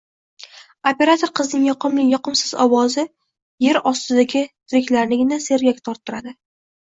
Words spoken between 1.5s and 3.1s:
yoqimli-yoqimsiz ovozi